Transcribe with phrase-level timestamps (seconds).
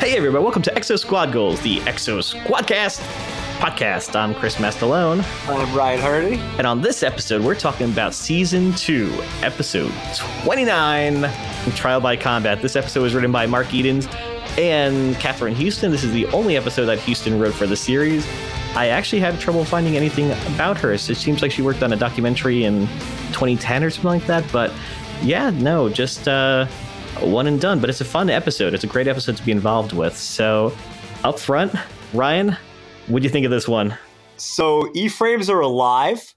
[0.00, 3.00] Hey everybody, welcome to Exo Squad Goals, the Exo Squadcast
[3.58, 4.14] podcast.
[4.14, 6.34] I'm Chris Mastalone, I'm Ryan Hardy.
[6.58, 9.10] and on this episode, we're talking about season two,
[9.42, 9.92] episode
[10.44, 11.22] 29,
[11.74, 12.60] Trial by Combat.
[12.60, 14.06] This episode was written by Mark Edens
[14.58, 15.90] and Catherine Houston.
[15.90, 18.26] This is the only episode that Houston wrote for the series.
[18.76, 20.98] I actually had trouble finding anything about her.
[20.98, 22.86] So it seems like she worked on a documentary in
[23.32, 24.44] 2010 or something like that.
[24.52, 24.72] But
[25.22, 26.66] yeah, no, just uh,
[27.20, 27.80] one and done.
[27.80, 28.74] But it's a fun episode.
[28.74, 30.16] It's a great episode to be involved with.
[30.16, 30.76] So
[31.22, 31.72] up front,
[32.12, 32.56] Ryan,
[33.06, 33.96] what do you think of this one?
[34.36, 36.34] So E-frames are alive.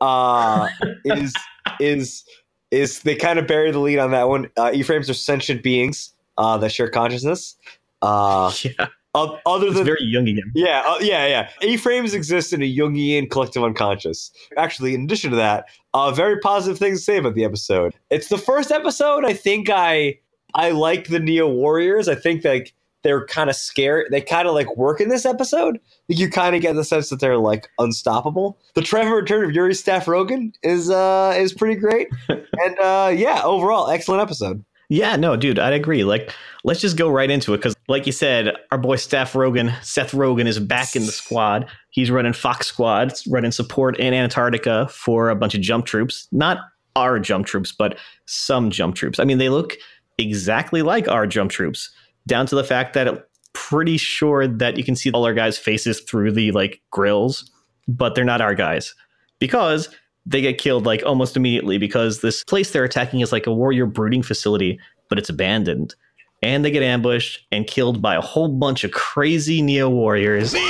[0.00, 0.68] Uh,
[1.04, 1.34] is
[1.80, 2.24] is
[2.70, 4.48] is they kind of bury the lead on that one.
[4.56, 7.56] Uh, E-frames are sentient beings uh, that share consciousness.
[8.00, 10.38] Uh, Yeah, other it's than very Jungian.
[10.54, 11.50] yeah, uh, yeah, yeah.
[11.62, 14.32] E-frames exist in a Jungian collective unconscious.
[14.56, 17.94] Actually, in addition to that, uh, very positive things to say about the episode.
[18.10, 19.24] It's the first episode.
[19.24, 20.18] I think I
[20.54, 22.08] I like the Neo Warriors.
[22.08, 24.06] I think like they're kind of scared.
[24.10, 25.80] They kind of like work in this episode.
[26.08, 28.58] Like, you kind of get the sense that they're like unstoppable.
[28.74, 32.08] The Trevor return of Yuri Staff Rogan is uh is pretty great.
[32.28, 34.64] and uh yeah, overall excellent episode.
[34.92, 36.04] Yeah, no, dude, I'd agree.
[36.04, 39.72] Like, let's just go right into it because, like you said, our boy Steph Rogan,
[39.80, 41.66] Seth Rogan, is back in the squad.
[41.88, 46.28] He's running Fox Squad, running support in Antarctica for a bunch of jump troops.
[46.30, 46.58] Not
[46.94, 49.18] our jump troops, but some jump troops.
[49.18, 49.78] I mean, they look
[50.18, 51.90] exactly like our jump troops,
[52.26, 55.56] down to the fact that it, pretty sure that you can see all our guys'
[55.56, 57.50] faces through the like grills,
[57.88, 58.94] but they're not our guys
[59.38, 59.88] because
[60.26, 63.86] they get killed like almost immediately because this place they're attacking is like a warrior
[63.86, 65.94] brooding facility, but it's abandoned.
[66.42, 70.54] And they get ambushed and killed by a whole bunch of crazy Neo warriors.
[70.54, 70.62] Neo!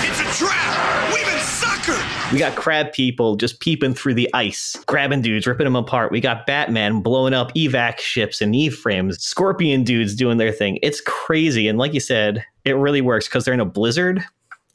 [0.00, 1.14] It's a trap!
[1.14, 2.32] We've been suckered!
[2.32, 6.10] We got crab people just peeping through the ice, grabbing dudes, ripping them apart.
[6.10, 10.80] We got Batman blowing up evac ships and E frames, Scorpion dudes doing their thing.
[10.82, 11.68] It's crazy.
[11.68, 14.24] And like you said, it really works because they're in a blizzard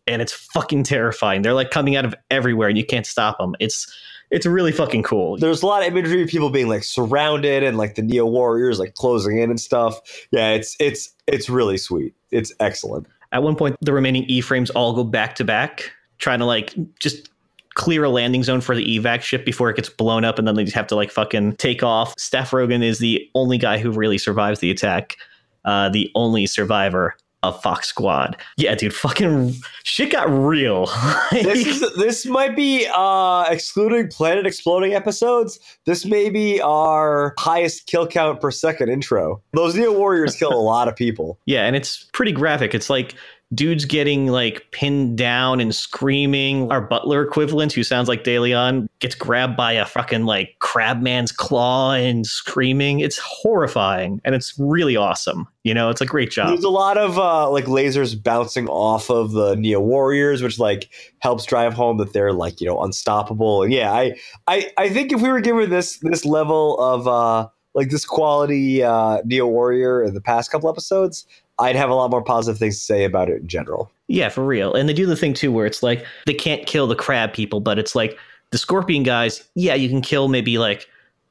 [0.10, 1.42] and it's fucking terrifying.
[1.44, 3.56] They're like coming out of everywhere and you can't stop them.
[3.60, 3.88] It's
[4.32, 5.38] it's really fucking cool.
[5.38, 8.80] There's a lot of imagery of people being like surrounded and like the Neo Warriors
[8.80, 10.00] like closing in and stuff.
[10.32, 12.14] Yeah, it's it's it's really sweet.
[12.32, 13.08] It's excellent.
[13.32, 16.74] At one point, the remaining E frames all go back to back, trying to like
[17.00, 17.30] just
[17.76, 20.56] clear a landing zone for the evac ship before it gets blown up, and then
[20.56, 22.14] they just have to like fucking take off.
[22.18, 25.18] Steph Rogan is the only guy who really survives the attack,
[25.66, 28.38] uh, the only survivor of Fox Squad.
[28.58, 30.90] Yeah, dude, fucking shit got real.
[31.32, 35.60] This is this might be uh excluding planet exploding episodes.
[35.86, 39.42] This may be our highest kill count per second intro.
[39.54, 41.40] Those Neo Warriors kill a lot of people.
[41.46, 42.76] Yeah, and it's pretty graphic.
[42.76, 43.16] It's like
[43.54, 46.72] dudes getting like pinned down and screaming.
[46.72, 51.94] Our butler equivalent, who sounds like DeLeon, gets grabbed by a fucking like crabman's claw
[51.94, 53.00] and screaming.
[53.00, 55.48] It's horrifying and it's really awesome.
[55.64, 56.50] You know, it's a great job.
[56.50, 60.90] There's a lot of uh like lasers bouncing off of the Neo Warriors, which like
[61.20, 63.64] helps drive home that they're like, you know, unstoppable.
[63.64, 64.16] And yeah, I
[64.48, 68.84] I I think if we were given this this level of uh like this quality
[68.84, 71.26] uh Neo Warrior in the past couple episodes,
[71.60, 73.92] I'd have a lot more positive things to say about it in general.
[74.08, 74.74] Yeah, for real.
[74.74, 77.60] And they do the thing too where it's like they can't kill the crab people,
[77.60, 78.18] but it's like
[78.52, 80.88] the scorpion guys, yeah, you can kill maybe like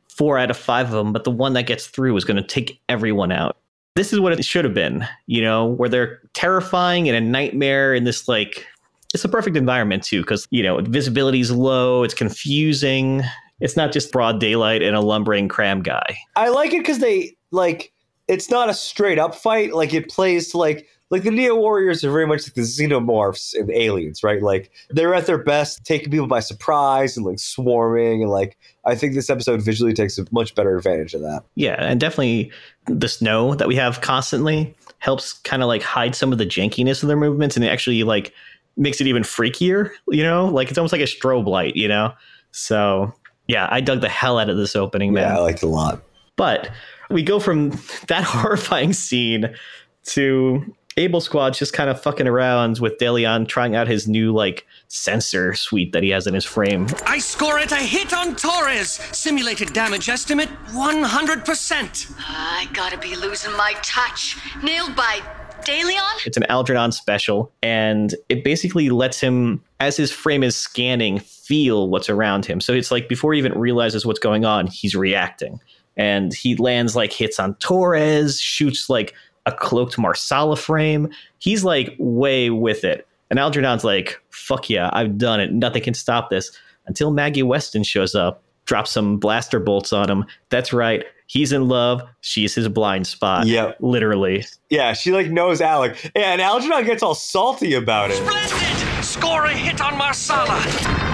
[0.08, 2.42] four out of five of them, but the one that gets through is going to
[2.42, 3.56] take everyone out.
[3.96, 7.94] This is what it should have been, you know, where they're terrifying and a nightmare
[7.94, 8.66] in this like
[9.14, 13.22] it's a perfect environment too, because you know, visibility is low, it's confusing.
[13.60, 16.16] It's not just broad daylight and a lumbering cram guy.
[16.36, 17.92] I like it because they like
[18.28, 19.74] it's not a straight up fight.
[19.74, 23.54] Like it plays to like like the Neo Warriors are very much like the xenomorphs
[23.54, 24.42] and aliens, right?
[24.42, 28.94] Like they're at their best, taking people by surprise and like swarming, and like I
[28.94, 31.44] think this episode visually takes a much better advantage of that.
[31.54, 32.52] Yeah, and definitely
[32.86, 37.02] the snow that we have constantly helps kind of like hide some of the jankiness
[37.02, 38.32] of their movements and it actually like
[38.76, 40.46] makes it even freakier, you know?
[40.46, 42.12] Like it's almost like a strobe light, you know?
[42.52, 43.12] So,
[43.46, 45.28] yeah, I dug the hell out of this opening, man.
[45.28, 46.02] Yeah, I liked it a lot.
[46.36, 46.70] But
[47.08, 47.70] we go from
[48.08, 49.54] that horrifying scene
[50.04, 54.66] to Able Squad just kind of fucking around with DeLeon trying out his new like
[54.88, 56.88] sensor suite that he has in his frame.
[57.06, 58.90] I score it a hit on Torres.
[59.12, 62.14] Simulated damage estimate 100%.
[62.18, 64.36] I gotta be losing my touch.
[64.62, 65.20] Nailed by
[65.62, 66.26] DeLeon?
[66.26, 71.88] It's an Algernon special, and it basically lets him, as his frame is scanning, feel
[71.88, 72.60] what's around him.
[72.60, 75.60] So it's like before he even realizes what's going on, he's reacting.
[75.98, 79.14] And he lands like hits on Torres, shoots like
[79.46, 81.10] a cloaked Marsala frame.
[81.38, 83.06] He's like way with it.
[83.30, 85.52] And Algernon's like, fuck yeah, I've done it.
[85.52, 86.50] Nothing can stop this.
[86.86, 90.24] Until Maggie Weston shows up, drops some blaster bolts on him.
[90.48, 91.04] That's right.
[91.26, 92.02] He's in love.
[92.20, 93.46] She's his blind spot.
[93.46, 93.78] Yep.
[93.80, 94.46] Literally.
[94.70, 96.10] Yeah, she like knows Alec.
[96.16, 98.16] Yeah, and Algernon gets all salty about it.
[98.16, 99.04] Splendid!
[99.04, 101.07] Score a hit on Marsala.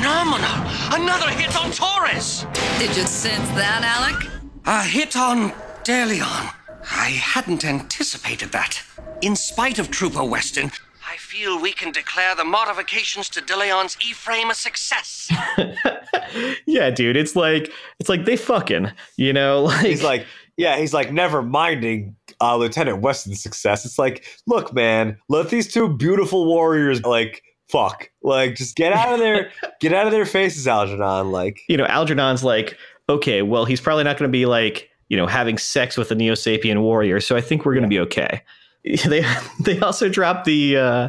[0.00, 0.48] Phenomenal!
[0.94, 2.46] Another hit on Torres.
[2.78, 4.30] Did you sense that, Alec?
[4.64, 5.50] A hit on
[5.84, 6.54] DeLeon.
[6.90, 8.82] I hadn't anticipated that.
[9.20, 10.70] In spite of Trooper Weston,
[11.06, 15.30] I feel we can declare the modifications to DeLeon's E-frame a success.
[16.66, 17.18] yeah, dude.
[17.18, 20.26] It's like it's like they fucking, you know, like He's like,
[20.56, 23.84] yeah, he's like never minding uh, Lieutenant Weston's success.
[23.84, 29.12] It's like, look, man, let these two beautiful warriors like fuck, like just get out
[29.12, 29.50] of their
[29.80, 31.30] get out of their faces, Algernon.
[31.30, 32.76] Like, you know, Algernon's like,
[33.08, 36.14] okay, well, he's probably not going to be like, you know, having sex with a
[36.14, 38.42] Neo Sapien warrior, so I think we're going to be okay.
[38.82, 39.22] They
[39.60, 41.08] they also dropped the uh,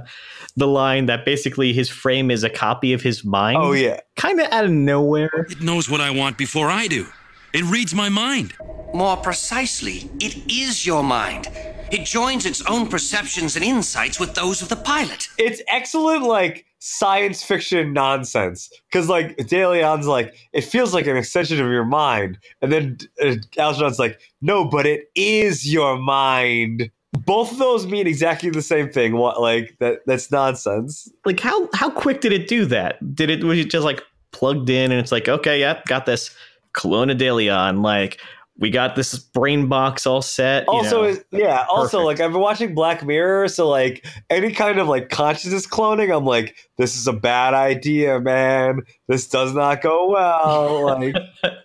[0.58, 3.58] the line that basically his frame is a copy of his mind.
[3.62, 5.48] oh yeah, kind of out of nowhere.
[5.50, 7.08] It knows what I want before I do.
[7.54, 8.54] It reads my mind.
[8.94, 11.48] More precisely, it is your mind.
[11.92, 15.28] It joins its own perceptions and insights with those of the pilot.
[15.38, 21.60] it's excellent like science fiction nonsense because like DeLeon's like it feels like an extension
[21.60, 26.90] of your mind, and then uh, Algernon's like, no, but it is your mind.
[27.26, 29.18] Both of those mean exactly the same thing.
[29.18, 30.00] What like that?
[30.06, 31.12] That's nonsense.
[31.26, 33.16] Like how how quick did it do that?
[33.16, 34.02] Did it was it just like
[34.32, 36.34] plugged in and it's like, okay, yeah, got this.
[36.74, 38.22] Kelowna de Leon, like
[38.62, 40.64] we got this brain box all set.
[40.68, 41.20] you also know.
[41.32, 42.06] yeah also Perfect.
[42.06, 46.24] like i've been watching black mirror so like any kind of like consciousness cloning i'm
[46.24, 51.16] like this is a bad idea man this does not go well like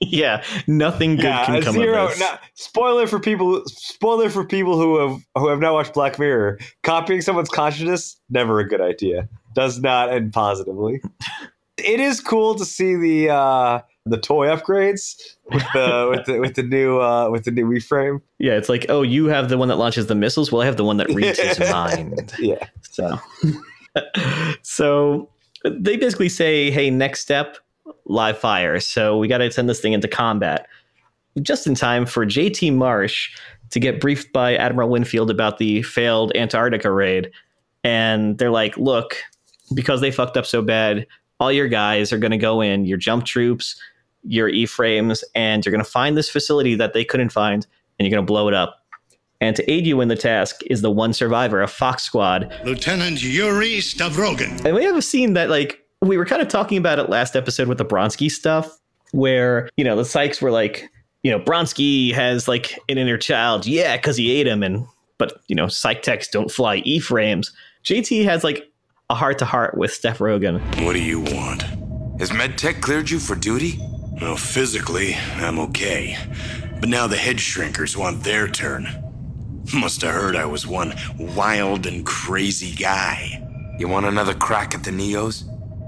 [0.00, 2.28] yeah, nothing good yeah can come zero of this.
[2.54, 7.22] spoiler for people spoiler for people who have who have not watched black mirror copying
[7.22, 11.00] someone's consciousness never a good idea does not end positively
[11.78, 16.54] it is cool to see the uh the toy upgrades with the with the with
[16.54, 19.68] the new uh with the new reframe Yeah, it's like, oh, you have the one
[19.68, 20.50] that launches the missiles.
[20.50, 22.34] Well, I have the one that reads his mind.
[22.38, 23.18] yeah So,
[24.62, 25.28] so
[25.64, 27.58] they basically say, hey, next step,
[28.06, 28.80] live fire.
[28.80, 30.66] So we got to send this thing into combat
[31.40, 33.34] just in time for JT Marsh
[33.70, 37.30] to get briefed by Admiral Winfield about the failed Antarctica raid.
[37.84, 39.16] And they're like, look,
[39.74, 41.06] because they fucked up so bad,
[41.40, 43.80] all your guys are going to go in, your jump troops,
[44.24, 47.66] your E frames, and you're going to find this facility that they couldn't find,
[47.98, 48.78] and you're going to blow it up.
[49.40, 53.22] And to aid you in the task is the one survivor, a Fox Squad, Lieutenant
[53.22, 54.64] Yuri Stavrogan.
[54.64, 57.34] and we have a scene that like we were kind of talking about it last
[57.34, 58.78] episode with the Bronsky stuff,
[59.10, 60.88] where you know the Sykes were like,
[61.24, 64.86] you know, Bronsky has like an inner child, yeah, because he ate him, and
[65.18, 67.52] but you know, psych techs don't fly E frames.
[67.84, 68.70] JT has like
[69.10, 70.60] a heart to heart with Steph Rogan.
[70.84, 71.62] What do you want?
[72.20, 73.80] Has MedTech cleared you for duty?
[74.22, 76.16] Well, physically, I'm okay.
[76.78, 78.86] But now the head shrinkers want their turn.
[79.74, 83.44] Must have heard I was one wild and crazy guy.
[83.80, 85.42] You want another crack at the Neos?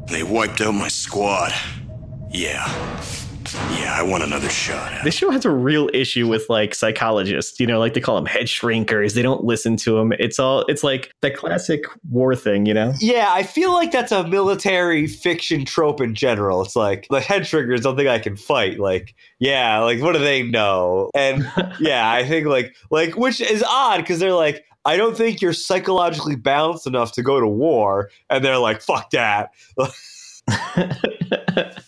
[0.08, 1.52] They wiped out my squad.
[2.32, 2.66] Yeah.
[3.54, 5.04] Yeah, I want another shot.
[5.04, 8.26] This show has a real issue with like psychologists, you know, like they call them
[8.26, 9.14] head shrinkers.
[9.14, 10.12] They don't listen to them.
[10.18, 12.94] It's all it's like the classic war thing, you know.
[12.98, 16.62] Yeah, I feel like that's a military fiction trope in general.
[16.62, 18.80] It's like the head triggers don't think I can fight.
[18.80, 21.10] Like, yeah, like what do they know?
[21.14, 21.50] And
[21.80, 25.52] yeah, I think like like which is odd because they're like, I don't think you're
[25.52, 29.50] psychologically balanced enough to go to war, and they're like, fuck that.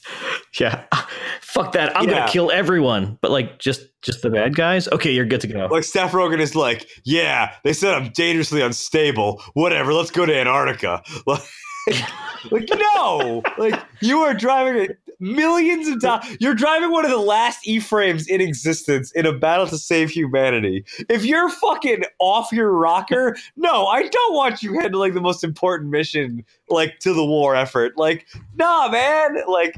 [0.61, 0.85] yeah.
[1.41, 1.97] Fuck that.
[1.97, 2.19] I'm Yeah.
[2.21, 3.19] gonna kill everyone.
[3.21, 4.89] But like just just the bad guys?
[4.89, 5.67] Okay, you're good to go.
[5.71, 9.43] Like Steph Rogan is like, yeah, they said I'm dangerously unstable.
[9.55, 11.03] Whatever, let's go to Antarctica.
[11.89, 12.03] Like,
[12.51, 14.89] like no, like you are driving
[15.21, 16.37] millions of dollars.
[16.41, 20.11] You're driving one of the last E frames in existence in a battle to save
[20.11, 20.85] humanity.
[21.09, 25.91] If you're fucking off your rocker, no, I don't want you handling the most important
[25.91, 27.97] mission like to the war effort.
[27.97, 29.77] Like, nah, man, like.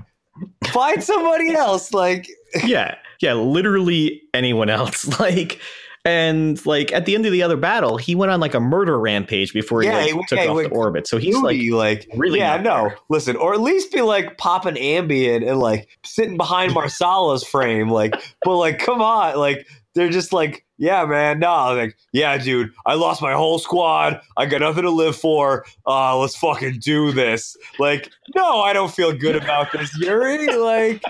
[0.66, 1.92] Find somebody else.
[1.92, 2.28] Like,
[2.64, 2.96] yeah.
[3.20, 5.06] Yeah, literally anyone else.
[5.20, 5.60] Like
[6.04, 8.98] and like at the end of the other battle, he went on like a murder
[8.98, 11.06] rampage before he Yeah, like, he- took yeah, off the orbit.
[11.06, 12.88] So he's like Really, like, really yeah, no.
[12.88, 12.98] there.
[13.10, 18.14] Listen, or at least be like popping Ambien and like sitting behind Marsala's frame, like,
[18.42, 19.66] but like, come on, like,
[19.98, 24.46] they're just like, yeah, man, no, like, yeah, dude, I lost my whole squad, I
[24.46, 27.56] got nothing to live for, uh, let's fucking do this.
[27.80, 30.46] Like, no, I don't feel good about this, Yuri.
[30.56, 31.02] Like,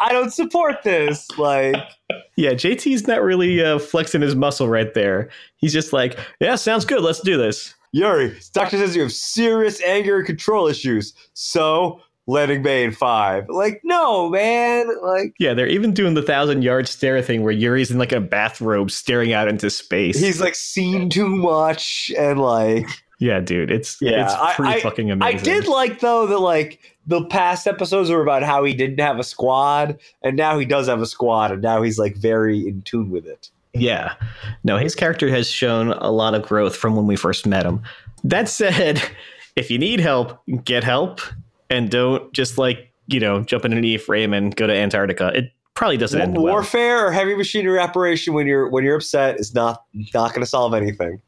[0.00, 1.28] I don't support this.
[1.36, 1.76] Like,
[2.36, 5.28] Yeah, JT's not really uh, flexing his muscle right there.
[5.56, 7.02] He's just like, yeah, sounds good.
[7.02, 7.74] Let's do this.
[7.92, 11.12] Yuri, doctor says you have serious anger and control issues.
[11.34, 13.46] So, landing bay in five.
[13.48, 14.86] Like, no, man.
[15.02, 18.20] Like, Yeah, they're even doing the thousand yard stare thing where Yuri's in like a
[18.20, 20.18] bathrobe staring out into space.
[20.18, 22.86] he's like seen too much and like
[23.18, 25.38] yeah, dude, it's Yeah, it's pretty I- fucking amazing.
[25.38, 29.18] I did like though that like the past episodes were about how he didn't have
[29.18, 32.80] a squad and now he does have a squad and now he's like very in
[32.82, 33.50] tune with it.
[33.74, 34.14] Yeah.
[34.62, 37.82] No, his character has shown a lot of growth from when we first met him.
[38.22, 39.02] That said,
[39.56, 41.20] if you need help, get help
[41.74, 45.32] and don't just like, you know, jump in an E frame and go to Antarctica.
[45.34, 46.52] It probably doesn't end well.
[46.52, 50.46] Warfare or heavy machinery operation when you're when you're upset is not not going to
[50.46, 51.20] solve anything.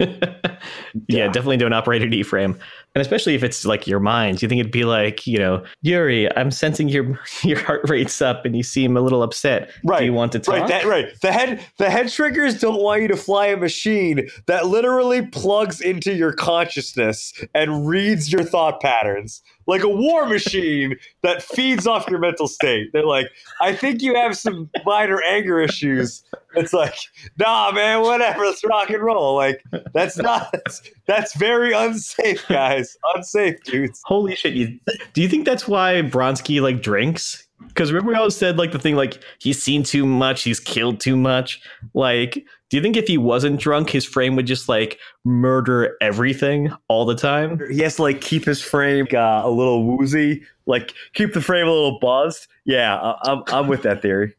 [1.08, 2.58] yeah, definitely don't operate an E frame.
[2.94, 6.34] And especially if it's like your mind, you think it'd be like, you know, Yuri,
[6.36, 9.70] I'm sensing your your heart rate's up and you seem a little upset.
[9.84, 10.00] Right.
[10.00, 10.56] Do you want to talk?
[10.56, 11.20] Right, that, right.
[11.20, 15.80] The head the head shrinkers don't want you to fly a machine that literally plugs
[15.80, 19.42] into your consciousness and reads your thought patterns.
[19.70, 22.90] Like a war machine that feeds off your mental state.
[22.92, 23.28] They're like,
[23.60, 26.24] I think you have some minor anger issues.
[26.56, 26.96] It's like,
[27.38, 28.44] nah, man, whatever.
[28.44, 29.36] Let's rock and roll.
[29.36, 29.62] Like,
[29.94, 32.96] that's not that's, that's very unsafe, guys.
[33.14, 34.02] Unsafe, dudes.
[34.04, 34.54] Holy shit!
[34.54, 34.80] You,
[35.12, 37.46] do you think that's why Bronsky like drinks?
[37.68, 40.98] Because remember, we always said like the thing like he's seen too much, he's killed
[40.98, 41.60] too much.
[41.94, 46.72] Like, do you think if he wasn't drunk, his frame would just like murder everything
[46.88, 47.60] all the time?
[47.70, 51.66] He has to like keep his frame uh, a little woozy, like keep the frame
[51.66, 52.46] a little buzzed.
[52.64, 54.34] Yeah, I- I'm I'm with that theory.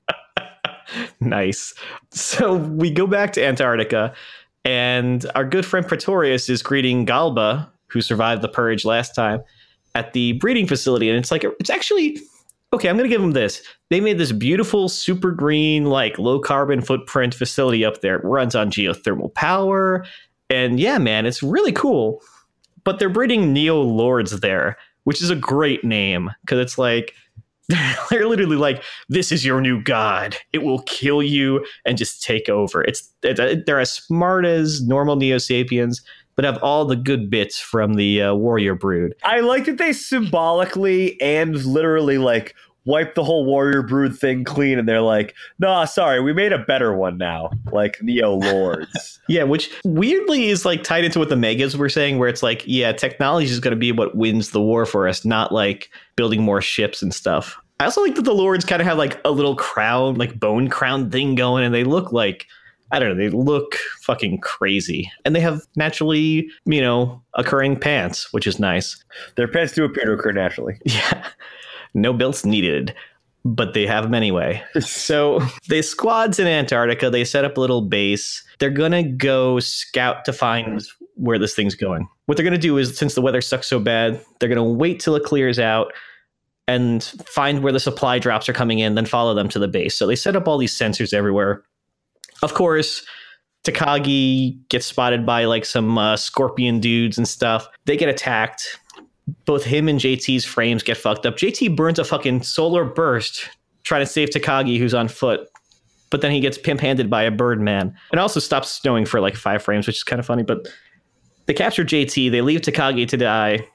[1.19, 1.73] nice.
[2.11, 4.13] So we go back to Antarctica,
[4.65, 9.41] and our good friend Praetorius is greeting Galba, who survived the purge last time,
[9.93, 12.19] at the breeding facility, and it's like it's actually
[12.73, 12.89] okay.
[12.89, 13.61] I'm gonna give them this.
[13.89, 18.17] They made this beautiful, super green, like low carbon footprint facility up there.
[18.17, 20.05] It runs on geothermal power,
[20.49, 22.21] and yeah, man, it's really cool.
[22.83, 27.13] But they're breeding Neo Lords there, which is a great name because it's like
[28.09, 30.35] they're literally like, "This is your new god.
[30.53, 35.15] It will kill you and just take over." It's, it's they're as smart as normal
[35.15, 36.01] Neo Sapiens,
[36.35, 39.15] but have all the good bits from the uh, Warrior Brood.
[39.23, 44.79] I like that they symbolically and literally like wipe the whole warrior brood thing clean,
[44.79, 49.19] and they're like, "Nah, sorry, we made a better one now." Like Neo Lords.
[49.27, 52.63] Yeah, which weirdly is like tied into what the megas were saying, where it's like,
[52.65, 56.41] yeah, technology is going to be what wins the war for us, not like building
[56.41, 57.57] more ships and stuff.
[57.79, 60.67] I also like that the lords kind of have like a little crown, like bone
[60.69, 62.45] crown thing going, and they look like
[62.91, 68.31] I don't know, they look fucking crazy, and they have naturally, you know, occurring pants,
[68.33, 69.03] which is nice.
[69.35, 70.79] Their pants do appear to occur naturally.
[70.85, 71.27] Yeah,
[71.93, 72.93] no belts needed,
[73.43, 74.63] but they have them anyway.
[74.79, 77.09] so they squads in Antarctica.
[77.09, 78.43] They set up a little base.
[78.59, 80.83] They're gonna go scout to find
[81.15, 82.07] where this thing's going.
[82.25, 85.15] What they're gonna do is, since the weather sucks so bad, they're gonna wait till
[85.15, 85.93] it clears out
[86.67, 89.95] and find where the supply drops are coming in, then follow them to the base.
[89.95, 91.63] So they set up all these sensors everywhere.
[92.41, 93.03] Of course,
[93.63, 97.67] Takagi gets spotted by like some uh, scorpion dudes and stuff.
[97.85, 98.79] They get attacked.
[99.45, 101.37] Both him and JT's frames get fucked up.
[101.37, 103.49] JT burns a fucking solar burst
[103.83, 105.47] trying to save Takagi, who's on foot.
[106.09, 107.95] But then he gets pimp handed by a bird man.
[108.11, 110.43] It also stops snowing for like five frames, which is kind of funny.
[110.43, 110.67] But
[111.45, 112.31] they capture JT.
[112.31, 113.65] They leave Takagi to die.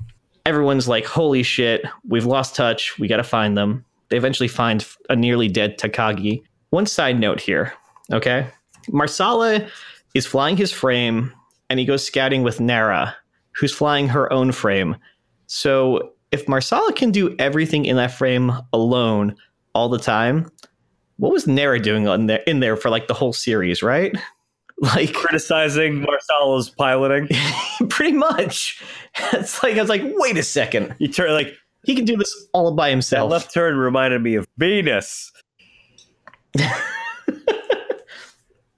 [0.45, 2.99] Everyone's like, holy shit, we've lost touch.
[2.99, 3.85] We got to find them.
[4.11, 6.43] They eventually find a nearly dead Takagi.
[6.71, 7.73] One side note here,
[8.13, 8.49] okay?
[8.93, 9.67] Marsala
[10.15, 11.33] is flying his frame
[11.71, 13.15] and he goes scouting with Nara,
[13.53, 14.97] who's flying her own frame.
[15.47, 19.37] So if Marsala can do everything in that frame alone
[19.75, 20.51] all the time,
[21.19, 24.15] what was Nara doing on there in there for like the whole series, right?
[24.79, 27.31] Like Criticizing Marsala's piloting.
[27.89, 28.83] pretty much.
[29.33, 30.95] It's like I was like, wait a second.
[30.99, 31.55] You turn like
[31.87, 33.31] He can do this all by himself.
[33.31, 33.43] that himself.
[33.45, 35.33] left turn reminded me of Venus.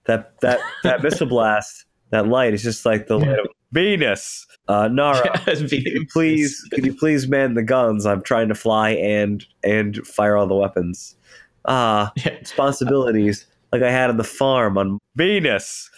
[0.08, 4.44] that that that missile blast, that light is just like the light of Venus.
[4.66, 8.04] Uh, Nara, you please could you please man the guns?
[8.04, 11.14] I'm trying to fly and and fire all the weapons.
[11.66, 12.36] Ah, Yeah.
[12.38, 15.90] responsibilities like I had on the farm on Venus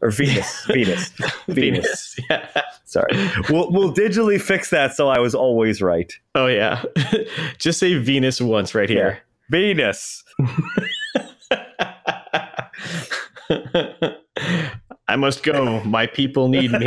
[0.00, 1.12] or Venus, Venus,
[1.46, 2.16] Venus.
[2.28, 2.48] Yeah.
[2.84, 3.12] Sorry,
[3.48, 6.12] we'll we'll digitally fix that so I was always right.
[6.34, 6.82] Oh yeah.
[7.58, 9.20] Just say Venus once right here.
[9.50, 10.22] Venus.
[15.08, 15.82] I must go.
[15.84, 16.86] My people need me.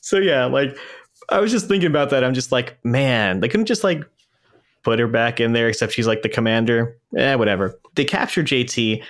[0.00, 0.76] so yeah, like
[1.28, 2.24] I was just thinking about that.
[2.24, 4.04] I'm just like, man, they couldn't just like
[4.82, 6.98] put her back in there, except she's like the commander.
[7.16, 7.78] Eh, whatever.
[7.94, 9.02] They capture JT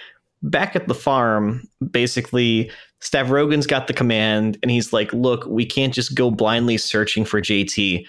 [0.43, 1.69] back at the farm.
[1.90, 7.25] Basically, Stavrogan's got the command, and he's like, "Look, we can't just go blindly searching
[7.25, 8.07] for JT."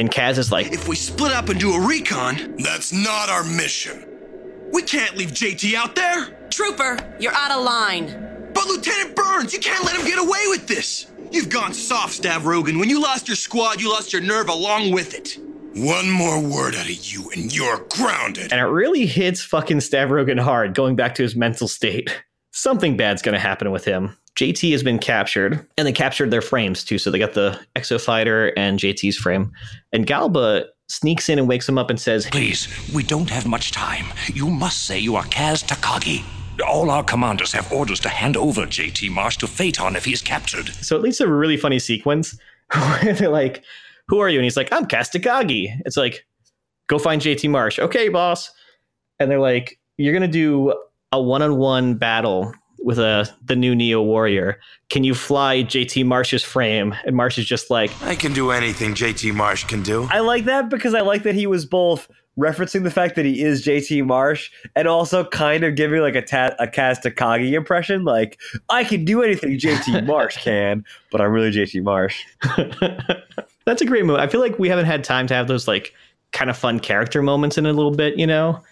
[0.00, 3.44] And Kaz is like, If we split up and do a recon, That's not our
[3.44, 4.06] mission.
[4.72, 6.38] we can't leave JT out there.
[6.48, 8.06] Trooper, you're out of line.
[8.54, 11.10] But Lieutenant Burns, you can't let him get away with this.
[11.30, 12.78] You've gone soft, Stav Rogan.
[12.78, 15.36] When you lost your squad, you lost your nerve along with it.
[15.74, 18.52] One more word out of you and you're grounded.
[18.52, 22.22] and it really hits fucking Stavrogan hard, going back to his mental state.
[22.52, 24.16] Something bad's going to happen with him.
[24.40, 26.96] JT has been captured, and they captured their frames too.
[26.96, 29.52] So they got the Exo Fighter and JT's frame.
[29.92, 33.70] And Galba sneaks in and wakes him up and says, Please, we don't have much
[33.70, 34.06] time.
[34.32, 36.24] You must say you are Kaz Takagi.
[36.66, 40.22] All our commanders have orders to hand over JT Marsh to Phaeton if he is
[40.22, 40.68] captured.
[40.68, 42.38] So it leads to a really funny sequence
[42.72, 43.62] where they're like,
[44.08, 44.38] Who are you?
[44.38, 45.82] And he's like, I'm Kaz Takagi.
[45.84, 46.24] It's like,
[46.86, 47.78] Go find JT Marsh.
[47.78, 48.50] Okay, boss.
[49.18, 50.72] And they're like, You're going to do
[51.12, 54.60] a one on one battle with a, the new Neo Warrior.
[54.88, 56.94] Can you fly JT Marsh's frame?
[57.04, 60.08] And Marsh is just like, I can do anything JT Marsh can do.
[60.10, 62.08] I like that because I like that he was both
[62.38, 66.22] referencing the fact that he is JT Marsh and also kind of giving like a,
[66.22, 68.04] ta- a Kaz Takagi impression.
[68.04, 72.24] Like, I can do anything JT Marsh can, but I'm really JT Marsh.
[73.66, 74.18] That's a great move.
[74.18, 75.92] I feel like we haven't had time to have those like
[76.32, 78.62] kind of fun character moments in a little bit, you know?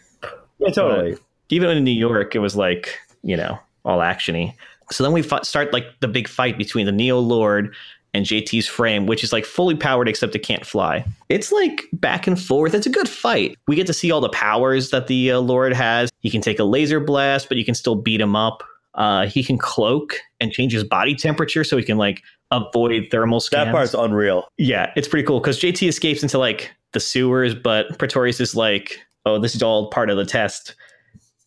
[0.58, 1.12] Yeah, totally.
[1.12, 3.58] But even in New York, it was like, you know,
[3.88, 4.54] all actiony.
[4.90, 7.74] So then we fi- start like the big fight between the Neo Lord
[8.14, 11.04] and JT's frame, which is like fully powered except it can't fly.
[11.28, 12.74] It's like back and forth.
[12.74, 13.56] It's a good fight.
[13.66, 16.10] We get to see all the powers that the uh, Lord has.
[16.20, 18.62] He can take a laser blast, but you can still beat him up.
[18.94, 23.40] Uh, he can cloak and change his body temperature so he can like avoid thermal
[23.40, 23.66] scans.
[23.66, 24.48] That part's unreal.
[24.56, 28.98] Yeah, it's pretty cool because JT escapes into like the sewers, but Praetorius is like,
[29.26, 30.74] oh, this is all part of the test.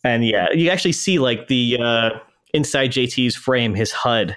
[0.04, 2.10] And yeah, you actually see like the uh,
[2.52, 4.36] inside JT's frame, his HUD,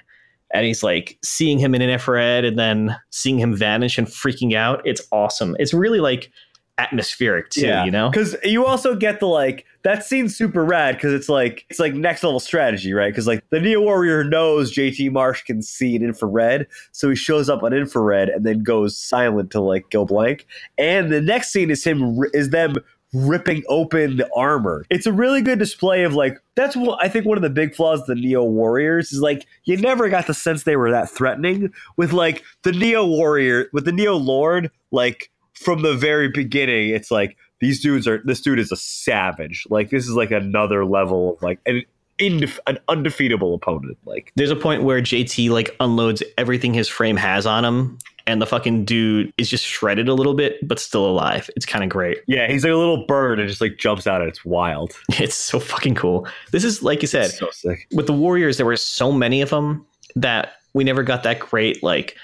[0.52, 4.54] and he's like seeing him in an infrared and then seeing him vanish and freaking
[4.54, 4.80] out.
[4.84, 5.56] It's awesome.
[5.58, 6.30] It's really like
[6.78, 8.10] atmospheric too, you know?
[8.10, 11.94] because you also get the like that scene's super rad because it's like it's like
[11.94, 13.10] next level strategy, right?
[13.12, 17.48] Because like the Neo Warrior knows JT Marsh can see an infrared, so he shows
[17.48, 20.46] up on infrared and then goes silent to like go blank.
[20.76, 22.76] And the next scene is him is them
[23.12, 24.84] ripping open the armor.
[24.90, 27.74] It's a really good display of like that's what I think one of the big
[27.74, 31.10] flaws of the Neo Warriors is like you never got the sense they were that
[31.10, 36.90] threatening with like the Neo Warrior with the Neo Lord like from the very beginning
[36.90, 40.84] it's like these dudes are this dude is a savage like this is like another
[40.84, 41.82] level of like an
[42.18, 47.16] indef- an undefeatable opponent like There's a point where JT like unloads everything his frame
[47.16, 51.06] has on him, and the fucking dude is just shredded a little bit, but still
[51.06, 51.48] alive.
[51.56, 52.18] It's kind of great.
[52.26, 55.36] yeah he's like a little bird and just like jumps out and it's wild It's
[55.36, 56.26] so fucking cool.
[56.50, 57.48] This is like you said, so
[57.92, 61.82] with the Warriors, there were so many of them that we never got that great
[61.82, 62.16] like.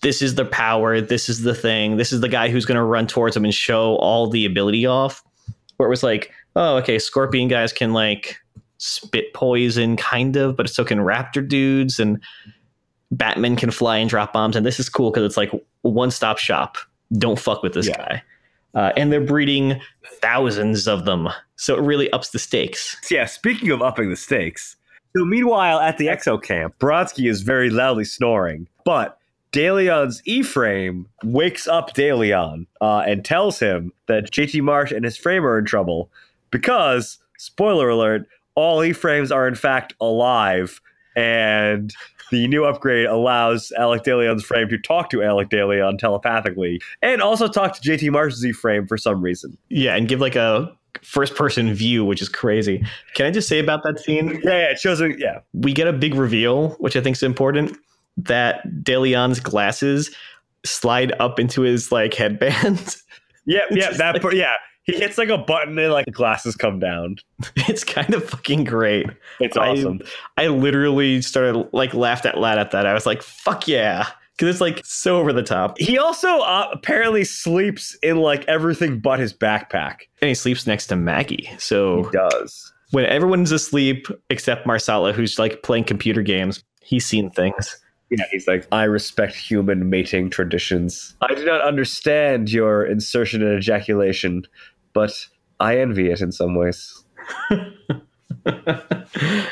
[0.00, 1.00] This is the power.
[1.00, 1.96] This is the thing.
[1.96, 4.86] This is the guy who's going to run towards him and show all the ability
[4.86, 5.24] off.
[5.76, 8.36] Where it was like, oh, okay, Scorpion guys can like
[8.78, 12.22] spit poison, kind of, but it's so can Raptor dudes, and
[13.10, 14.56] Batman can fly and drop bombs.
[14.56, 15.50] And this is cool because it's like
[15.82, 16.76] one stop shop.
[17.14, 17.96] Don't fuck with this Yeah.
[17.96, 18.22] guy.
[18.74, 19.80] Uh, and they're breeding
[20.20, 22.96] thousands of them, so it really ups the stakes.
[23.10, 24.76] yeah speaking of upping the stakes
[25.16, 29.18] so meanwhile at the exo camp Bronsky is very loudly snoring but
[29.52, 35.44] DeLeon's E-frame wakes up DeLeon uh, and tells him that JT Marsh and his frame
[35.46, 36.10] are in trouble
[36.50, 40.80] because, spoiler alert, all E-frames are in fact alive,
[41.18, 41.94] and
[42.30, 47.48] the new upgrade allows Alec DeLeon's frame to talk to Alec DeLeon telepathically and also
[47.48, 49.56] talk to JT Marsh's E-frame for some reason.
[49.70, 50.70] Yeah, and give like a
[51.02, 52.84] first person view, which is crazy.
[53.14, 54.40] Can I just say about that scene?
[54.44, 55.00] Yeah, yeah, it shows.
[55.00, 57.76] him- Yeah, We get a big reveal, which I think is important,
[58.18, 60.14] that DeLeon's glasses
[60.66, 62.96] slide up into his like headband.
[63.46, 63.90] yeah, yeah.
[63.92, 64.54] That like- part, yeah.
[64.88, 67.16] He hits like a button and like the glasses come down.
[67.56, 69.06] it's kind of fucking great.
[69.38, 70.00] It's awesome.
[70.36, 72.86] I literally started like laughed out loud at that.
[72.86, 75.76] I was like, "Fuck yeah!" Because it's like so over the top.
[75.78, 80.02] He also uh, apparently sleeps in like everything but his backpack.
[80.22, 81.50] And he sleeps next to Maggie.
[81.58, 82.72] So He does.
[82.92, 87.78] when everyone's asleep except Marsala, who's like playing computer games, he's seen things.
[88.10, 91.14] Yeah, he's like, I respect human mating traditions.
[91.20, 94.46] I do not understand your insertion and ejaculation,
[94.98, 95.12] but
[95.60, 97.04] I envy it in some ways.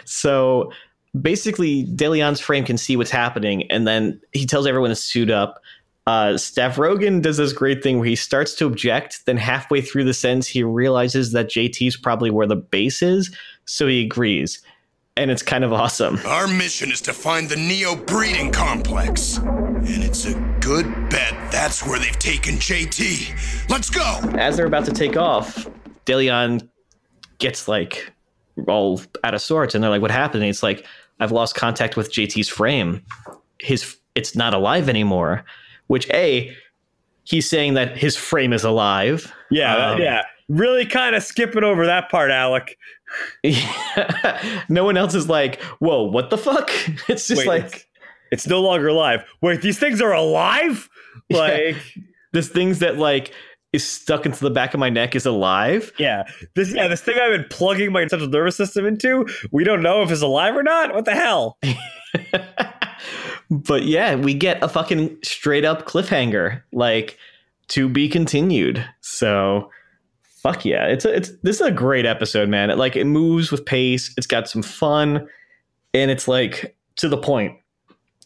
[0.04, 0.72] so
[1.20, 5.62] basically, DeLeon's frame can see what's happening, and then he tells everyone to suit up.
[6.08, 10.02] Uh, Steph Rogan does this great thing where he starts to object, then halfway through
[10.02, 13.32] the sentence, he realizes that JT's probably where the base is,
[13.66, 14.60] so he agrees.
[15.18, 16.18] And it's kind of awesome.
[16.26, 19.38] Our mission is to find the Neo breeding complex.
[19.38, 23.68] And it's a good bet that's where they've taken JT.
[23.70, 24.02] Let's go!
[24.38, 25.66] As they're about to take off,
[26.04, 26.68] DeLeon
[27.38, 28.12] gets like
[28.68, 30.42] all out of sorts and they're like, What happened?
[30.42, 30.84] And it's like,
[31.18, 33.02] I've lost contact with JT's frame.
[33.58, 35.44] His it's not alive anymore.
[35.86, 36.54] Which A,
[37.24, 39.32] he's saying that his frame is alive.
[39.50, 40.22] Yeah, Um, yeah.
[40.48, 42.78] Really kind of skipping over that part, Alec.
[44.68, 46.70] no one else is like, whoa, what the fuck?
[47.08, 47.86] It's just Wait, like it's,
[48.30, 49.24] it's no longer alive.
[49.42, 50.88] Wait, these things are alive?
[51.30, 51.76] Like,
[52.32, 53.32] this things that like
[53.72, 55.90] is stuck into the back of my neck is alive.
[55.98, 59.26] yeah, this yeah, this thing I've been plugging my central nervous system into.
[59.50, 60.94] We don't know if it's alive or not.
[60.94, 61.58] What the hell?
[63.50, 67.18] but yeah, we get a fucking straight up cliffhanger, like
[67.68, 68.84] to be continued.
[69.00, 69.70] So
[70.46, 70.86] fuck yeah.
[70.86, 72.70] It's a, it's this is a great episode, man.
[72.70, 75.26] It, like it moves with pace, it's got some fun,
[75.92, 77.56] and it's like to the point.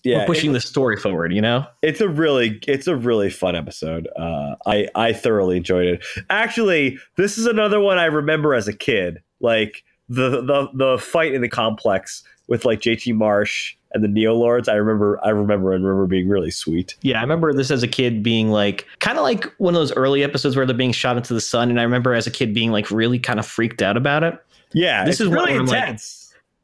[0.03, 1.67] Yeah, We're pushing the story forward, you know?
[1.83, 4.09] it's a really it's a really fun episode.
[4.19, 6.05] Uh, I I thoroughly enjoyed it.
[6.31, 9.23] Actually, this is another one I remember as a kid.
[9.41, 14.35] Like the the the fight in the complex with like JT Marsh and the Neo
[14.35, 14.69] Lords.
[14.69, 16.97] I remember I remember and remember being really sweet.
[17.03, 19.93] Yeah, I remember this as a kid being like kind of like one of those
[19.95, 22.55] early episodes where they're being shot into the sun, and I remember as a kid
[22.55, 24.39] being like really kind of freaked out about it.
[24.73, 26.17] Yeah, This is really I'm like- intense.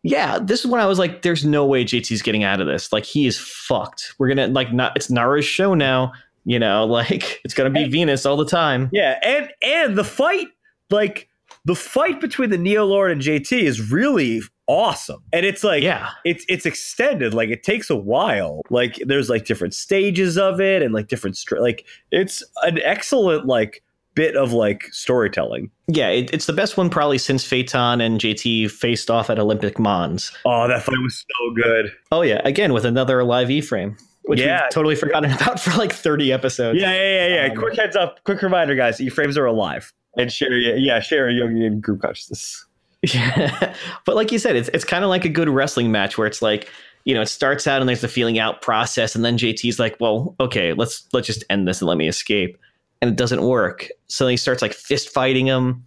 [0.02, 2.92] Yeah, this is when I was like, "There's no way JT's getting out of this.
[2.92, 4.14] Like, he is fucked.
[4.18, 4.92] We're gonna like not.
[4.94, 6.12] It's Nara's show now.
[6.44, 8.88] You know, like it's gonna be Venus all the time.
[8.92, 10.46] yeah, and and the fight
[10.90, 11.28] like
[11.64, 15.22] the fight between the Neo Lord and JT is really awesome.
[15.32, 19.44] And it's like Yeah, it's it's extended like it takes a while like there's like
[19.46, 23.82] different stages of it and like different str- like it's an excellent like
[24.14, 26.08] bit of like storytelling yeah.
[26.08, 30.32] It, it's the best one probably since Phaeton and JT faced off at Olympus Mons.
[30.44, 34.40] oh that fight was so good Oh yeah, again with another live E frame, which
[34.40, 34.62] Yeah.
[34.62, 36.80] we've totally forgotten about for like 30 episodes.
[36.80, 40.32] yeah yeah yeah yeah Um, quick heads up quick reminder guys e-frames are alive and
[40.32, 42.65] share yeah share a Jungian group consciousness
[43.14, 43.74] Yeah.
[44.04, 46.42] but like you said, it's it's kind of like a good wrestling match where it's
[46.42, 46.68] like,
[47.04, 49.96] you know, it starts out and there's the feeling out process, and then JT's like,
[50.00, 52.58] well, okay, let's let's just end this and let me escape.
[53.02, 53.88] And it doesn't work.
[54.08, 55.84] So he starts like fist fighting him.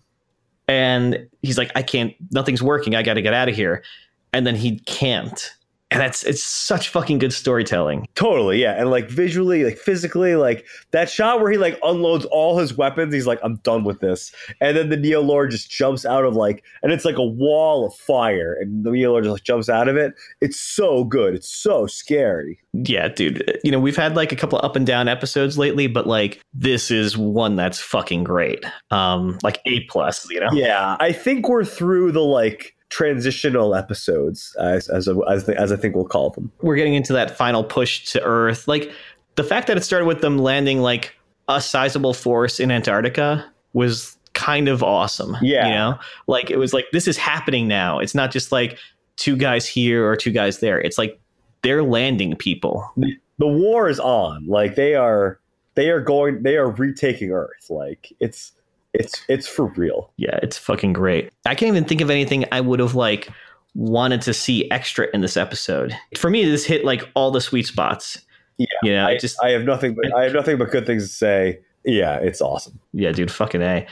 [0.68, 2.94] And he's like, I can't, nothing's working.
[2.96, 3.84] I gotta get out of here.
[4.32, 5.52] And then he can't.
[5.92, 8.08] And that's it's such fucking good storytelling.
[8.14, 12.60] Totally, yeah, and like visually, like physically, like that shot where he like unloads all
[12.60, 13.12] his weapons.
[13.12, 16.36] He's like, "I'm done with this," and then the Neo Lord just jumps out of
[16.36, 19.68] like, and it's like a wall of fire, and the Neo Lord just like, jumps
[19.68, 20.14] out of it.
[20.42, 21.34] It's so good.
[21.34, 22.60] It's so scary.
[22.74, 23.60] Yeah, dude.
[23.64, 26.40] You know, we've had like a couple of up and down episodes lately, but like
[26.54, 28.64] this is one that's fucking great.
[28.92, 30.50] Um, like A plus, you know?
[30.54, 35.96] Yeah, I think we're through the like transitional episodes, as as as, as I think
[35.96, 36.52] we'll call them.
[36.62, 38.68] we're getting into that final push to Earth.
[38.68, 38.92] Like
[39.36, 41.16] the fact that it started with them landing like
[41.48, 45.36] a sizable force in Antarctica was kind of awesome.
[45.42, 45.68] Yeah.
[45.68, 48.00] You know, like it was like, this is happening now.
[48.00, 48.78] It's not just like
[49.18, 50.80] two guys here or two guys there.
[50.80, 51.20] It's like
[51.62, 52.90] they're landing people.
[52.96, 54.46] The war is on.
[54.46, 55.40] Like they are,
[55.76, 57.70] they are going, they are retaking Earth.
[57.70, 58.54] Like it's
[58.94, 60.12] it's it's for real.
[60.18, 61.32] Yeah, it's fucking great.
[61.46, 63.30] I can't even think of anything I would have like
[63.76, 65.96] wanted to see extra in this episode.
[66.18, 68.20] For me, this hit like all the sweet spots.
[68.58, 70.86] Yeah, You know, I it just I have nothing but I have nothing but good
[70.86, 71.60] things to say.
[71.86, 72.78] Yeah, it's awesome.
[72.94, 73.88] yeah, dude, fucking A.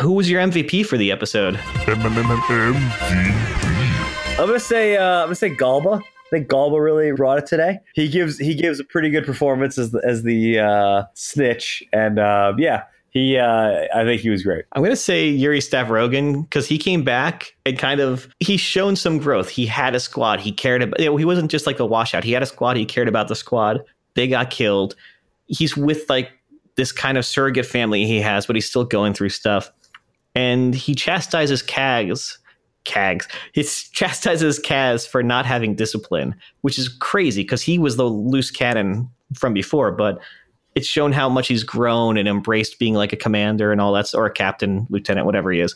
[0.00, 1.58] Who was your MVP for the episode?
[4.38, 6.00] I'm gonna say uh, I'm gonna say Galba.
[6.02, 7.78] I think Galba really brought it today.
[7.94, 12.18] He gives he gives a pretty good performance as the as the uh, snitch, and
[12.18, 14.64] uh, yeah, he uh, I think he was great.
[14.72, 19.18] I'm gonna say Yuri Stavrogan because he came back and kind of he's shown some
[19.18, 19.48] growth.
[19.48, 20.40] He had a squad.
[20.40, 21.00] He cared about.
[21.00, 22.22] You know, he wasn't just like a washout.
[22.22, 22.76] He had a squad.
[22.76, 23.82] He cared about the squad.
[24.14, 24.94] They got killed.
[25.46, 26.30] He's with like
[26.76, 29.72] this kind of surrogate family he has, but he's still going through stuff.
[30.36, 32.38] And he chastises Cags.
[32.84, 33.26] Cags.
[33.52, 38.52] He chastises Kaz for not having discipline, which is crazy because he was the loose
[38.52, 40.20] cannon from before, but
[40.74, 44.14] it's shown how much he's grown and embraced being like a commander and all that,
[44.14, 45.74] or a captain, lieutenant, whatever he is.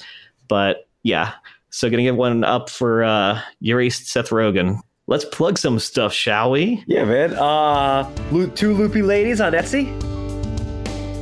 [0.49, 1.33] But yeah,
[1.71, 4.79] so gonna give one up for uh, Yuri Seth Rogen.
[5.07, 6.83] Let's plug some stuff, shall we?
[6.87, 7.35] Yeah, man.
[7.35, 8.09] Uh,
[8.55, 9.93] two loopy ladies on Etsy.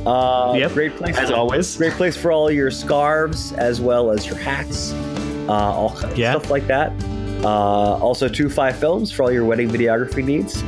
[0.05, 1.77] Uh, Yep, great place As for- always.
[1.77, 4.91] Great place for all your scarves as well as your hats,
[5.47, 6.31] uh, all kinds of Yeah.
[6.31, 6.91] stuff like that.
[7.43, 10.61] Uh, also, two five films for all your wedding videography needs.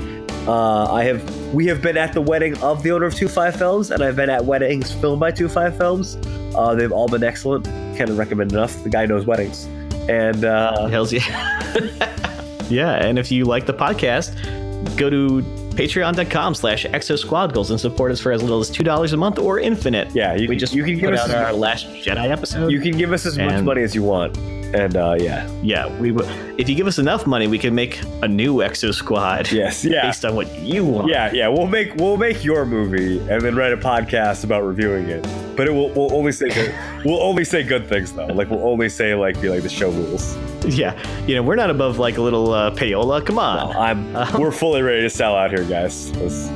[0.47, 3.55] Uh, I have we have been at the wedding of the owner of Two Five
[3.55, 6.17] Films, and I've been at weddings filmed by Two Five Films.
[6.55, 7.65] Uh, they've all been excellent.
[7.97, 8.83] Can't recommend enough.
[8.83, 9.65] The guy knows weddings,
[10.07, 12.21] and uh, Hells yeah.
[12.69, 14.35] Yeah, and if you like the podcast,
[14.97, 15.41] go to
[15.75, 20.09] patreon.com slash exosquadgoals and support us for as little as $2 a month or infinite.
[20.15, 22.71] Yeah, you we just you can give put us our last Jedi episode.
[22.71, 24.37] You can give us as much money as you want,
[24.75, 27.99] and uh, yeah, yeah, we w- if you give us enough money, we can make
[28.21, 29.51] a new Exo Squad.
[29.51, 31.09] yes, yeah, Based on what you want.
[31.09, 31.47] yeah, yeah.
[31.47, 35.23] We'll make we'll make your movie and then write a podcast about reviewing it.
[35.55, 36.73] But it will we'll only say good,
[37.05, 38.25] we'll only say good things though.
[38.27, 40.35] Like we'll only say like be like the show rules.
[40.65, 40.93] Yeah.
[41.27, 43.25] You know, we're not above like a little uh, payola.
[43.25, 43.75] Come on.
[43.75, 46.11] I'm Um, we're fully ready to sell out here, guys.
[46.17, 46.47] Let's,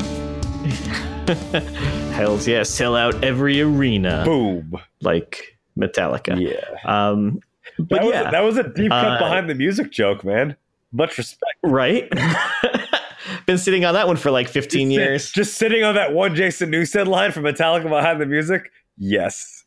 [2.14, 4.24] Hells yeah, sell out every arena.
[4.26, 4.74] boom.
[5.02, 6.40] Like Metallica.
[6.42, 6.66] Yeah.
[6.84, 7.40] Um,
[7.78, 8.32] but That was, yeah.
[8.32, 10.56] that was a deep cut Uh, behind the music joke, man.
[10.92, 11.54] Much respect.
[11.64, 12.10] right?
[13.46, 15.32] Been sitting on that one for like 15 years.
[15.32, 18.72] Just sitting on that one Jason Newsted line from Metallica behind the music.
[18.98, 19.66] Yes.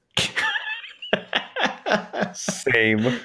[2.35, 3.19] Same.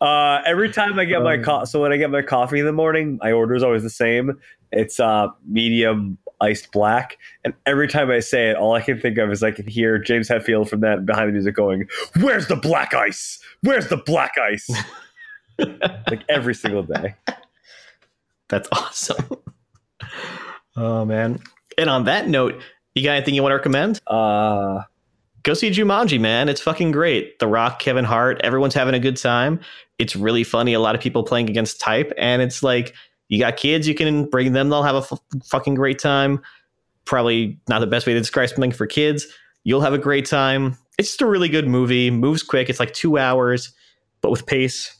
[0.00, 2.66] Uh, every time I get my Um, co- so when I get my coffee in
[2.66, 4.38] the morning, my order is always the same.
[4.72, 9.18] It's uh medium iced black, and every time I say it, all I can think
[9.18, 11.88] of is I can hear James Hetfield from that behind the music going,
[12.20, 13.38] "Where's the black ice?
[13.62, 14.68] Where's the black ice?"
[15.58, 17.14] like every single day.
[18.48, 19.24] That's awesome.
[20.76, 21.40] oh man.
[21.76, 22.60] And on that note,
[22.94, 24.00] you got anything you want to recommend?
[24.06, 24.82] Uh,
[25.48, 26.48] Go see Jumanji, man.
[26.48, 27.38] It's fucking great.
[27.38, 29.60] The Rock, Kevin Hart, everyone's having a good time.
[29.98, 30.74] It's really funny.
[30.74, 32.94] A lot of people playing against type, and it's like
[33.28, 34.68] you got kids, you can bring them.
[34.68, 36.40] They'll have a f- fucking great time.
[37.04, 39.26] Probably not the best way to describe something for kids.
[39.64, 40.76] You'll have a great time.
[40.98, 42.10] It's just a really good movie.
[42.10, 42.68] Moves quick.
[42.68, 43.72] It's like two hours,
[44.20, 44.94] but with pace.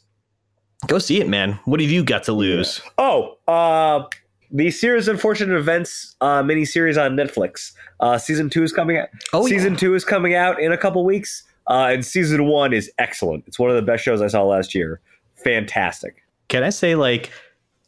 [0.87, 1.59] Go see it, man.
[1.64, 2.81] What have you got to lose?
[2.99, 4.05] Oh, uh,
[4.51, 7.73] the series Unfortunate Events uh, miniseries on Netflix.
[8.01, 9.09] Uh, season two is coming out.
[9.33, 9.57] Oh, yeah.
[9.57, 11.43] season two is coming out in a couple weeks.
[11.67, 13.45] Uh, and season one is excellent.
[13.47, 15.01] It's one of the best shows I saw last year.
[15.37, 16.23] Fantastic.
[16.49, 17.31] Can I say like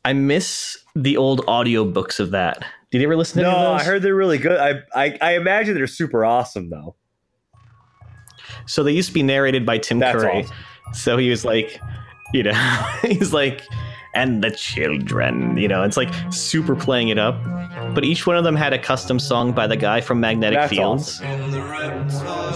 [0.05, 2.65] I miss the old audiobooks of that.
[2.91, 3.53] Did you ever listen to those?
[3.53, 3.81] No, those?
[3.83, 4.59] I heard they're really good.
[4.59, 6.97] I, I I imagine they're super awesome though.
[8.67, 10.43] So they used to be narrated by Tim That's Curry.
[10.45, 10.57] awesome.
[10.93, 11.81] So he was like,
[12.33, 12.53] you know,
[13.03, 13.63] he's like,
[14.15, 17.37] and the children, you know, it's like super playing it up.
[17.95, 20.71] But each one of them had a custom song by the guy from Magnetic That's
[20.71, 21.19] Fields.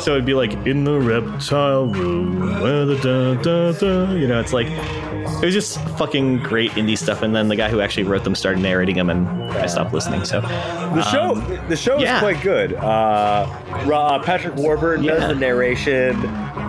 [0.05, 4.13] So it'd be like in the reptile room, where the da da da.
[4.13, 7.23] You know, it's like it was just fucking great indie stuff.
[7.23, 10.25] And then the guy who actually wrote them started narrating them, and I stopped listening.
[10.25, 11.35] So The show
[11.69, 12.17] the show Um, yeah.
[12.17, 12.75] is quite good.
[12.75, 13.47] Uh,
[13.93, 15.15] uh, Patrick Warburton Yeah.
[15.15, 16.17] does the narration,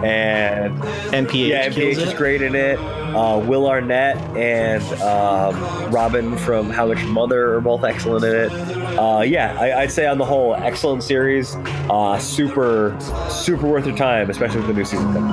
[0.04, 0.74] and
[1.14, 2.18] NPH, yeah, NPH is it.
[2.18, 2.80] great in it.
[3.16, 5.56] Uh, Will Arnett and um,
[5.90, 8.52] Robin from How Much Mother are both excellent in it.
[9.00, 11.56] Uh, yeah, I, I'd say on the whole, excellent series.
[11.90, 12.98] Uh, super,
[13.30, 15.32] super worth your time, especially with the new season coming.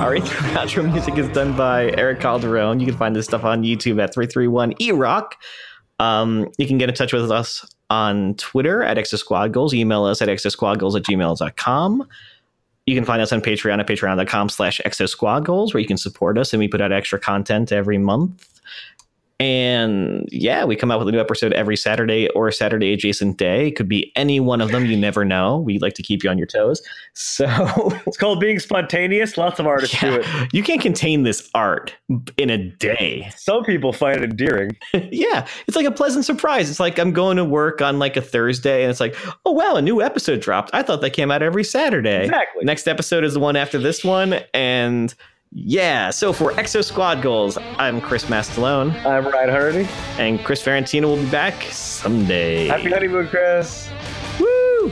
[0.00, 0.16] Our
[0.56, 2.80] outro music is done by Eric Calderon.
[2.80, 5.32] You can find this stuff on YouTube at 331 eRock.
[5.98, 9.72] Um, you can get in touch with us on Twitter at exosquadgoals.
[9.72, 12.08] Email us at exosquadgoals at gmail.com.
[12.86, 16.52] You can find us on Patreon at patreon.com slash exosquadgoals, where you can support us
[16.52, 18.60] and we put out extra content every month.
[19.40, 23.36] And yeah, we come out with a new episode every Saturday or a Saturday adjacent
[23.36, 23.68] day.
[23.68, 24.86] It could be any one of them.
[24.86, 25.58] You never know.
[25.58, 26.80] We like to keep you on your toes.
[27.14, 27.46] So
[28.06, 29.36] It's called being spontaneous.
[29.36, 30.52] Lots of artists do it.
[30.52, 31.94] you can't contain this art
[32.36, 33.28] in a day.
[33.36, 34.76] Some people find it endearing.
[35.10, 36.70] yeah, it's like a pleasant surprise.
[36.70, 39.74] It's like I'm going to work on like a Thursday and it's like, oh wow,
[39.74, 40.70] a new episode dropped.
[40.72, 42.24] I thought that came out every Saturday.
[42.24, 42.64] Exactly.
[42.64, 44.40] Next episode is the one after this one.
[44.52, 45.12] And
[45.56, 49.88] yeah, so for Exo Squad Goals, I'm Chris Mastalone I'm Ryan Hardy.
[50.18, 52.66] and Chris Ferrantino will be back someday.
[52.66, 53.88] Happy honeymoon, Chris.
[54.40, 54.90] Woo!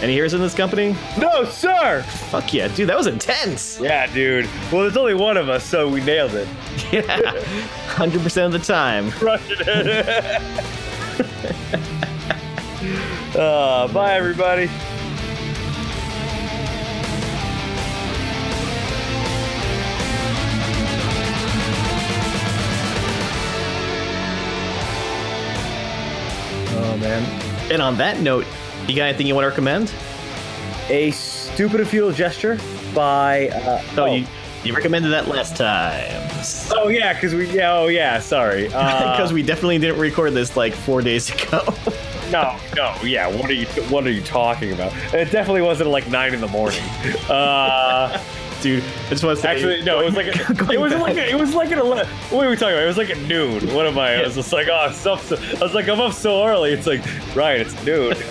[0.00, 0.96] Any heroes in this company?
[1.18, 2.02] No, sir.
[2.30, 3.78] Fuck yeah, dude, that was intense.
[3.78, 4.46] Yeah, dude.
[4.72, 6.48] Well, there's only one of us, so we nailed it.
[6.90, 9.10] Yeah, 100% of the time.
[9.10, 10.06] Crushing it.
[13.36, 14.70] uh, bye, everybody.
[27.10, 27.72] Man.
[27.72, 28.46] And on that note,
[28.88, 29.92] you got anything you want to recommend?
[30.88, 32.58] A stupid futile gesture
[32.94, 33.48] by.
[33.48, 34.26] Uh, Oh, you
[34.62, 36.20] you recommended that last time
[36.70, 37.46] Oh yeah, because we.
[37.50, 37.72] Yeah.
[37.78, 38.18] Oh yeah.
[38.20, 38.68] Sorry.
[38.74, 41.62] Uh, because we definitely didn't record this like four days ago.
[42.30, 42.56] No.
[42.76, 42.94] No.
[43.02, 43.26] Yeah.
[43.26, 43.66] What are you?
[43.88, 44.92] What are you talking about?
[45.12, 46.78] It definitely wasn't like nine in the morning.
[47.28, 48.22] Uh,
[48.62, 50.00] Dude, I just want to say actually, no.
[50.00, 50.26] It was like.
[50.26, 50.30] A,
[50.72, 51.00] it was back.
[51.02, 51.16] like.
[51.16, 51.78] A, it was like an.
[51.78, 52.82] ele- What are we talking about?
[52.82, 53.72] It was like at noon.
[53.74, 54.16] What am I?
[54.16, 56.72] I was just like, oh, so, I was like, I'm up so early.
[56.72, 57.02] It's like,
[57.34, 58.14] Ryan, It's noon.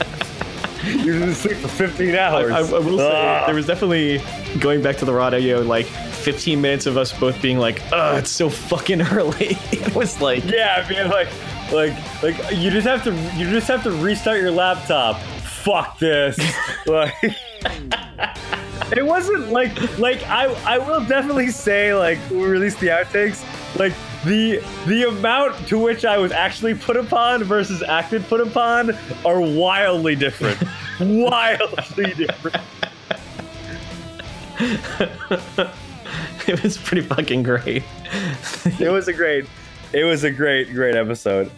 [0.85, 2.51] You've been asleep for 15 hours.
[2.51, 3.45] I- I will say Ah.
[3.45, 4.21] there was definitely
[4.59, 8.29] going back to the radio like 15 minutes of us both being like, "Oh, it's
[8.29, 11.27] so fucking early." it was like, yeah, I mean, like,
[11.73, 15.19] like, like you just have to, you just have to restart your laptop.
[15.41, 16.39] Fuck this.
[16.87, 17.13] like,
[18.95, 23.43] it wasn't like, like I, I will definitely say, like, we released the outtakes,
[23.77, 23.93] like
[24.25, 28.91] the the amount to which I was actually put upon versus acted put upon
[29.25, 30.61] are wildly different.
[30.99, 32.63] wildly different.
[36.47, 37.83] it was pretty fucking great.
[38.79, 39.45] it was a great,
[39.93, 41.49] it was a great, great episode.